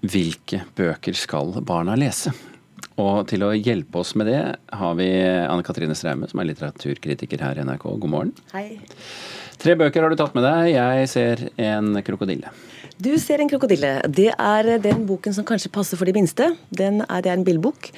hvilke 0.01 0.63
bøker 0.77 1.17
skal 1.17 1.53
barna 1.65 1.97
lese? 1.99 2.33
Og 3.01 3.23
til 3.29 3.45
å 3.45 3.53
hjelpe 3.55 4.01
oss 4.01 4.13
med 4.19 4.27
det 4.29 4.41
har 4.77 4.97
vi 4.99 5.07
Anne 5.23 5.63
Katrine 5.65 5.95
Straume, 5.97 6.27
som 6.29 6.41
er 6.41 6.49
litteraturkritiker 6.51 7.41
her 7.41 7.61
i 7.61 7.65
NRK. 7.65 7.85
God 8.03 8.11
morgen. 8.11 8.33
Hei. 8.53 8.81
Tre 9.61 9.75
bøker 9.77 10.03
har 10.03 10.11
du 10.11 10.17
tatt 10.19 10.35
med 10.37 10.45
deg. 10.45 10.73
Jeg 10.73 11.09
ser 11.11 11.45
en 11.61 11.95
krokodille. 12.05 12.51
Du 13.01 13.13
ser 13.21 13.41
en 13.41 13.49
krokodille. 13.49 13.93
Det 14.09 14.29
er 14.33 14.71
den 14.81 15.05
boken 15.09 15.33
som 15.37 15.45
kanskje 15.47 15.71
passer 15.73 15.97
for 15.97 16.09
de 16.09 16.13
minste. 16.17 16.51
Den 16.69 17.01
er, 17.07 17.21
det 17.23 17.31
er 17.31 17.39
en 17.39 17.45
bildbok. 17.47 17.89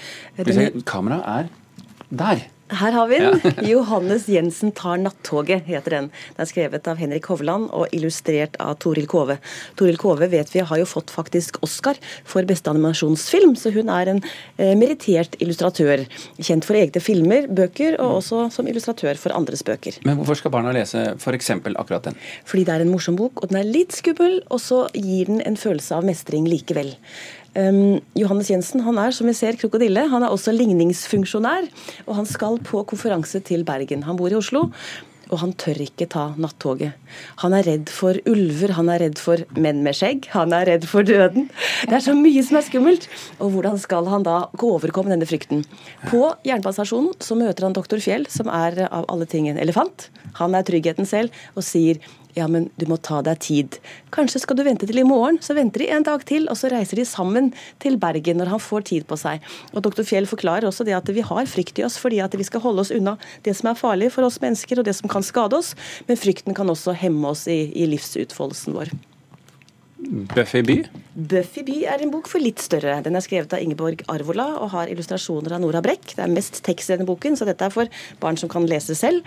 Kameraet 0.87 1.49
er 1.49 1.51
der. 2.13 2.43
Her 2.71 2.95
har 2.95 3.07
vi 3.07 3.19
den. 3.19 3.39
Ja. 3.43 3.51
'Johannes 3.67 4.27
Jensen 4.31 4.71
tar 4.71 4.97
nattoget', 4.97 5.65
heter 5.67 5.97
den. 5.97 6.05
Den 6.35 6.45
er 6.45 6.49
skrevet 6.49 6.87
av 6.87 6.97
Henrik 6.97 7.27
Hovland 7.27 7.67
og 7.75 7.91
illustrert 7.91 8.55
av 8.63 8.77
Toril 8.83 9.07
Kove. 9.11 9.37
Toril 9.79 9.99
Kove 9.99 10.29
vet 10.31 10.53
vi 10.53 10.63
har 10.63 10.79
jo 10.79 10.87
fått 10.87 11.11
faktisk 11.11 11.59
Oscar 11.65 11.99
for 12.23 12.47
beste 12.47 12.71
animasjonsfilm, 12.71 13.55
så 13.59 13.73
hun 13.75 13.91
er 13.91 14.13
en 14.13 14.23
eh, 14.57 14.73
merittert 14.79 15.35
illustratør. 15.43 16.05
Kjent 16.39 16.65
for 16.67 16.79
egne 16.79 17.03
filmer, 17.03 17.49
bøker, 17.51 17.99
og 17.99 18.21
også 18.21 18.47
som 18.55 18.71
illustratør 18.71 19.19
for 19.19 19.35
andres 19.35 19.65
bøker. 19.67 19.99
Men 20.07 20.17
hvorfor 20.21 20.39
skal 20.39 20.55
barna 20.55 20.73
lese 20.75 21.05
f.eks. 21.19 21.51
akkurat 21.75 22.09
den? 22.09 22.19
Fordi 22.47 22.65
det 22.67 22.77
er 22.77 22.87
en 22.87 22.93
morsom 22.95 23.19
bok, 23.19 23.43
og 23.43 23.51
den 23.51 23.59
er 23.59 23.69
litt 23.69 23.95
skummel, 23.95 24.39
og 24.49 24.63
så 24.63 24.85
gir 24.95 25.29
den 25.29 25.43
en 25.43 25.59
følelse 25.59 25.99
av 25.99 26.07
mestring 26.07 26.47
likevel. 26.49 26.95
Um, 27.53 28.01
Johannes 28.17 28.49
Jensen 28.49 28.81
han 28.81 28.97
er 28.97 29.13
som 29.13 29.29
vi 29.29 29.35
ser, 29.37 29.57
krokodille. 29.59 30.07
Han 30.09 30.25
er 30.25 30.33
også 30.33 30.53
ligningsfunksjonær. 30.55 31.69
Og 32.07 32.15
han 32.21 32.29
skal 32.29 32.59
på 32.65 32.83
konferanse 32.89 33.43
til 33.45 33.65
Bergen. 33.67 34.05
Han 34.07 34.17
bor 34.19 34.33
i 34.33 34.39
Oslo. 34.39 34.69
Og 35.31 35.39
han 35.39 35.53
tør 35.57 35.79
ikke 35.85 36.05
ta 36.11 36.23
nattoget. 36.37 36.97
Han 37.41 37.55
er 37.57 37.65
redd 37.65 37.91
for 37.93 38.17
ulver, 38.29 38.73
han 38.77 38.89
er 38.91 39.05
redd 39.05 39.21
for 39.21 39.41
menn 39.57 39.79
med 39.85 39.95
skjegg, 39.97 40.27
han 40.33 40.53
er 40.53 40.67
redd 40.67 40.85
for 40.89 41.07
døden. 41.07 41.47
Det 41.87 41.95
er 41.95 42.03
så 42.05 42.13
mye 42.17 42.43
som 42.45 42.59
er 42.59 42.65
skummelt. 42.67 43.07
Og 43.39 43.55
hvordan 43.55 43.79
skal 43.81 44.09
han 44.11 44.27
da 44.27 44.35
overkomme 44.59 45.13
denne 45.13 45.25
frykten? 45.29 45.63
På 46.11 46.35
jernbanestasjonen 46.45 47.15
så 47.23 47.39
møter 47.39 47.65
han 47.65 47.77
doktor 47.77 48.03
Fjell, 48.03 48.27
som 48.29 48.51
er 48.51 48.83
av 48.89 49.07
alle 49.07 49.29
ting 49.29 49.47
en 49.49 49.61
elefant. 49.63 50.09
Han 50.41 50.59
er 50.59 50.67
tryggheten 50.67 51.09
selv, 51.09 51.33
og 51.55 51.65
sier 51.65 52.03
ja, 52.37 52.47
men 52.49 52.67
du 52.81 52.85
må 52.89 52.97
ta 52.97 53.21
deg 53.25 53.39
tid. 53.45 53.77
Kanskje 54.13 54.41
skal 54.43 54.57
du 54.57 54.63
vente 54.65 54.87
til 54.89 54.99
i 55.01 55.05
morgen. 55.07 55.39
Så 55.43 55.55
venter 55.57 55.83
de 55.83 55.89
en 55.93 56.05
dag 56.05 56.25
til, 56.29 56.47
og 56.49 56.57
så 56.59 56.71
reiser 56.73 56.99
de 56.99 57.05
sammen 57.07 57.51
til 57.83 57.99
Bergen 58.01 58.41
når 58.41 58.53
han 58.55 58.63
får 58.63 58.87
tid 58.89 59.07
på 59.09 59.17
seg. 59.19 59.43
Og 59.73 59.85
Dr. 59.85 60.03
Fjell 60.07 60.29
forklarer 60.29 60.67
også 60.69 60.87
det 60.87 60.97
at 60.97 61.13
vi 61.13 61.25
har 61.25 61.49
frykt 61.49 61.79
i 61.79 61.85
oss 61.87 61.99
fordi 62.01 62.21
at 62.23 62.33
vi 62.37 62.45
skal 62.47 62.63
holde 62.63 62.83
oss 62.83 62.93
unna 62.93 63.15
det 63.45 63.55
som 63.57 63.69
er 63.71 63.79
farlig 63.79 64.11
for 64.15 64.25
oss 64.25 64.41
mennesker, 64.43 64.81
og 64.81 64.89
det 64.89 64.97
som 64.97 65.11
kan 65.11 65.25
skade 65.25 65.57
oss. 65.57 65.73
Men 66.09 66.19
frykten 66.19 66.57
kan 66.57 66.69
også 66.69 66.97
hemme 66.97 67.33
oss 67.33 67.45
i, 67.51 67.67
i 67.77 67.89
livsutfoldelsen 67.93 68.77
vår. 68.77 68.93
Buffy 70.03 70.61
by? 70.61 70.83
Buffy 71.13 71.61
by 71.61 71.75
er 71.85 72.01
en 72.01 72.09
bok 72.09 72.25
for 72.27 72.41
litt 72.41 72.59
større. 72.63 72.95
Den 73.05 73.15
er 73.15 73.21
skrevet 73.23 73.51
av 73.53 73.61
Ingeborg 73.61 74.01
Arvola 74.09 74.47
og 74.57 74.71
har 74.73 74.89
illustrasjoner 74.89 75.53
av 75.53 75.61
Nora 75.61 75.79
Brekk. 75.85 76.15
Det 76.17 76.23
er 76.25 76.31
mest 76.31 76.57
tekst 76.65 76.89
i 76.89 76.95
denne 76.95 77.05
boken, 77.07 77.37
så 77.37 77.45
dette 77.45 77.67
er 77.67 77.73
for 77.73 77.89
barn 78.21 78.39
som 78.39 78.49
kan 78.51 78.65
lese 78.67 78.95
selv. 78.97 79.21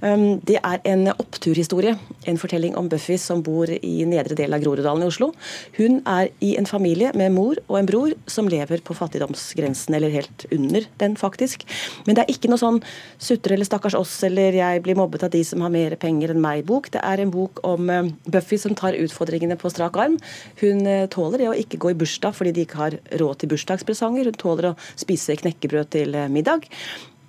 Um, 0.00 0.38
det 0.46 0.60
er 0.62 0.78
en 0.88 1.10
oppturhistorie. 1.12 1.96
En 2.30 2.38
fortelling 2.38 2.76
om 2.78 2.88
Buffy 2.92 3.18
som 3.20 3.42
bor 3.44 3.70
i 3.74 3.92
nedre 4.08 4.38
del 4.38 4.54
av 4.54 4.62
Groruddalen 4.62 5.02
i 5.04 5.10
Oslo. 5.10 5.32
Hun 5.76 5.98
er 6.06 6.30
i 6.46 6.54
en 6.60 6.68
familie 6.70 7.10
med 7.18 7.34
mor 7.34 7.60
og 7.66 7.80
en 7.80 7.90
bror 7.90 8.14
som 8.30 8.48
lever 8.48 8.80
på 8.86 8.96
fattigdomsgrensen, 8.96 9.98
eller 9.98 10.14
helt 10.14 10.46
under 10.54 10.86
den, 11.02 11.18
faktisk. 11.18 11.66
Men 12.06 12.16
det 12.16 12.24
er 12.24 12.34
ikke 12.36 12.52
noe 12.52 12.62
sånn 12.62 12.80
sutre 13.18 13.58
eller 13.58 13.68
stakkars 13.68 13.98
oss 13.98 14.14
eller 14.30 14.54
jeg 14.56 14.86
blir 14.86 14.98
mobbet 14.98 15.26
av 15.26 15.34
de 15.34 15.42
som 15.46 15.66
har 15.66 15.74
mer 15.74 15.98
penger 16.00 16.32
enn 16.32 16.42
meg-bok. 16.42 16.92
Det 16.94 17.02
er 17.02 17.26
en 17.26 17.34
bok 17.34 17.60
om 17.66 17.90
um, 17.90 18.14
Buffy 18.30 18.62
som 18.62 18.78
tar 18.78 18.96
utfordringene 19.02 19.58
på 19.58 19.74
strak 19.74 19.98
arm 19.98 20.21
hun 20.62 20.86
eh, 20.86 21.06
tåler 21.12 21.44
det 21.44 21.50
å 21.50 21.56
ikke 21.58 21.80
gå 21.82 21.92
i 21.92 21.98
bursdag 21.98 22.36
fordi 22.38 22.54
de 22.56 22.66
ikke 22.66 22.80
har 22.80 22.98
råd 23.22 23.42
til 23.42 23.52
bursdagspresanger. 23.54 24.30
Hun 24.30 24.40
tåler 24.40 24.72
å 24.72 24.76
spise 24.94 25.38
knekkebrød 25.40 25.92
til 25.96 26.16
eh, 26.18 26.30
middag. 26.32 26.68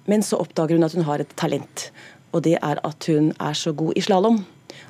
Men 0.10 0.26
så 0.26 0.40
oppdager 0.44 0.78
hun 0.78 0.86
at 0.88 0.96
hun 0.98 1.08
har 1.08 1.24
et 1.24 1.36
talent, 1.40 1.90
og 2.36 2.44
det 2.48 2.58
er 2.60 2.80
at 2.84 3.08
hun 3.08 3.32
er 3.40 3.56
så 3.56 3.72
god 3.78 3.96
i 3.96 4.04
slalåm. 4.04 4.42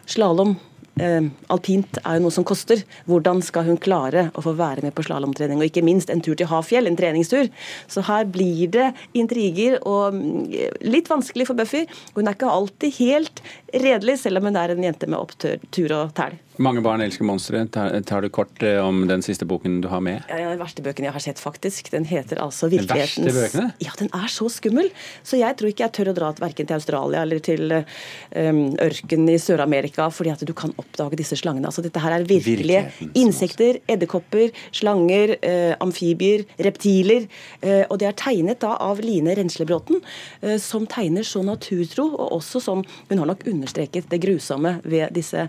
Slalåm 0.10 0.56
eh, 1.02 1.28
alpint 1.54 2.00
er 2.02 2.18
jo 2.18 2.26
noe 2.26 2.34
som 2.34 2.46
koster. 2.48 2.84
Hvordan 3.10 3.44
skal 3.46 3.68
hun 3.68 3.80
klare 3.82 4.28
å 4.34 4.44
få 4.46 4.56
være 4.58 4.86
med 4.86 4.96
på 4.98 5.06
slalåmtrening, 5.06 5.62
og 5.62 5.70
ikke 5.70 5.86
minst 5.86 6.12
en 6.14 6.24
tur 6.24 6.38
til 6.40 6.50
Hafjell, 6.50 6.90
en 6.90 7.00
treningstur. 7.00 7.50
Så 7.92 8.06
her 8.10 8.28
blir 8.30 8.72
det 8.74 8.90
intriger 9.18 9.80
og 9.82 10.18
mm, 10.18 10.48
litt 10.90 11.12
vanskelig 11.12 11.50
for 11.50 11.60
Buffy. 11.60 11.86
Hun 12.18 12.28
er 12.28 12.38
ikke 12.38 12.52
alltid 12.52 12.98
helt 13.00 13.44
redelig, 13.74 14.20
selv 14.24 14.42
om 14.42 14.50
hun 14.50 14.60
er 14.60 14.74
en 14.74 14.90
jente 14.90 15.10
med 15.10 15.22
opptur 15.22 15.98
og 16.00 16.16
tæl. 16.18 16.40
Mange 16.62 16.84
barn 16.86 17.02
elsker 17.02 17.26
monstre. 17.26 17.64
Tar, 17.74 17.96
tar, 18.06 18.22
du 18.22 18.30
kort 18.30 18.62
eh, 18.62 18.78
om 18.78 19.08
den 19.10 19.24
siste 19.26 19.46
boken 19.50 19.80
du 19.82 19.88
har 19.90 20.04
med? 20.06 20.22
Ja, 20.30 20.52
Den 20.52 20.60
verste 20.62 20.84
bøken 20.86 21.08
jeg 21.08 21.14
har 21.16 21.24
sett, 21.24 21.40
faktisk. 21.42 21.90
Den 21.90 22.06
heter 22.06 22.38
altså 22.44 22.68
'Virkelighetens' 22.70 23.16
Den 23.18 23.26
verste 23.26 23.58
bøkene? 23.58 23.72
Ja, 23.82 23.94
den 23.98 24.12
er 24.14 24.28
så 24.30 24.50
skummel. 24.54 24.92
Så 25.24 25.40
jeg 25.40 25.58
tror 25.58 25.72
ikke 25.72 25.88
jeg 25.88 25.94
tør 25.98 26.12
å 26.12 26.14
dra 26.14 26.30
verken 26.38 26.70
til 26.70 26.78
Australia 26.78 27.24
eller 27.26 27.42
til 27.42 27.74
um, 27.74 28.60
ørkenen 28.78 29.32
i 29.34 29.40
Sør-Amerika, 29.42 30.10
fordi 30.14 30.30
at 30.30 30.44
du 30.46 30.54
kan 30.54 30.76
oppdage 30.78 31.18
disse 31.18 31.40
slangene. 31.42 31.72
Altså 31.72 31.82
Dette 31.82 32.04
her 32.04 32.20
er 32.20 32.28
virkelige 32.30 32.86
insekter, 33.18 33.82
edderkopper, 33.90 34.54
slanger, 34.72 35.38
uh, 35.42 35.74
amfibier, 35.82 36.46
reptiler. 36.62 37.26
Uh, 37.66 37.82
og 37.90 37.98
det 37.98 38.12
er 38.12 38.18
tegnet 38.20 38.62
da 38.62 38.76
av 38.78 39.02
Line 39.02 39.34
Renslebråten, 39.34 40.06
uh, 40.46 40.58
som 40.62 40.86
tegner 40.86 41.26
så 41.26 41.42
naturtro, 41.42 42.12
og 42.14 42.38
også 42.38 42.62
som 42.62 42.86
Hun 43.10 43.18
har 43.18 43.26
nok 43.26 43.48
understreket 43.48 44.10
det 44.10 44.20
grusomme 44.22 44.80
ved 44.84 45.14
disse 45.16 45.48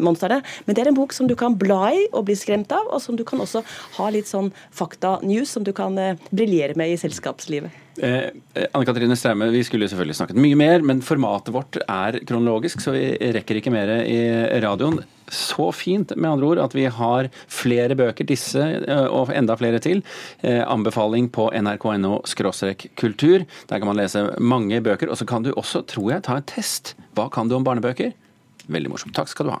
monstrene 0.00 0.17
monstrene. 0.18 0.42
Men 0.66 0.74
det 0.74 0.84
er 0.84 0.92
en 0.92 0.98
bok 0.98 1.12
som 1.12 1.28
du 1.28 1.36
kan 1.38 1.56
bla 1.58 1.92
i 1.94 2.06
og 2.12 2.26
bli 2.26 2.36
skremt 2.36 2.72
av, 2.72 2.88
og 2.90 3.02
som 3.02 3.16
du 3.16 3.24
kan 3.24 3.40
også 3.40 3.62
ha 3.98 4.08
litt 4.10 4.28
sånn 4.28 4.52
fakta-news 4.72 5.50
som 5.50 5.64
du 5.64 5.72
kan 5.72 5.98
eh, 5.98 6.16
briljere 6.30 6.76
med 6.76 6.92
i 6.92 6.98
selskapslivet. 7.00 7.70
Eh, 7.98 8.30
Anne 8.72 8.86
Katrine 8.86 9.16
Straume, 9.16 9.50
vi 9.50 9.64
skulle 9.66 9.88
selvfølgelig 9.90 10.18
snakket 10.20 10.38
mye 10.38 10.58
mer, 10.58 10.82
men 10.86 11.02
formatet 11.02 11.54
vårt 11.54 11.78
er 11.82 12.20
kronologisk, 12.26 12.82
så 12.82 12.94
vi 12.94 13.32
rekker 13.34 13.58
ikke 13.58 13.74
mer 13.74 13.90
i 14.06 14.18
radioen. 14.62 15.00
Så 15.28 15.66
fint 15.76 16.14
med 16.16 16.30
andre 16.30 16.46
ord 16.46 16.60
at 16.62 16.74
vi 16.76 16.86
har 16.88 17.28
flere 17.52 17.96
bøker, 17.98 18.24
disse 18.28 18.62
eh, 18.62 19.06
og 19.12 19.32
enda 19.34 19.58
flere 19.60 19.80
til. 19.82 20.00
Eh, 20.40 20.62
anbefaling 20.64 21.28
på 21.34 21.50
nrk.no 21.52 22.22
kultur. 22.96 23.44
Der 23.68 23.78
kan 23.78 23.88
man 23.90 23.98
lese 23.98 24.30
mange 24.40 24.80
bøker. 24.80 25.10
Og 25.10 25.18
så 25.20 25.26
kan 25.28 25.44
du 25.44 25.52
også, 25.52 25.84
tror 25.84 26.14
jeg, 26.14 26.24
ta 26.24 26.38
en 26.38 26.48
test. 26.48 26.94
Hva 27.18 27.28
kan 27.32 27.48
du 27.48 27.58
om 27.58 27.66
barnebøker? 27.66 28.14
Veldig 28.68 28.92
morsomt. 28.92 29.16
Takk 29.16 29.28
skal 29.28 29.48
du 29.48 29.56
ha. 29.56 29.60